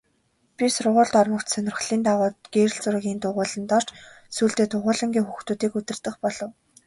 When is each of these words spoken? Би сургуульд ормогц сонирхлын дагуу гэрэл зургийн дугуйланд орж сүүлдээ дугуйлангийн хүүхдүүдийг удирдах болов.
Би 0.55 0.65
сургуульд 0.75 1.13
ормогц 1.23 1.47
сонирхлын 1.53 2.01
дагуу 2.05 2.29
гэрэл 2.53 2.77
зургийн 2.83 3.19
дугуйланд 3.21 3.69
орж 3.77 3.89
сүүлдээ 4.35 4.67
дугуйлангийн 4.69 5.25
хүүхдүүдийг 5.27 5.73
удирдах 5.79 6.15
болов. 6.23 6.49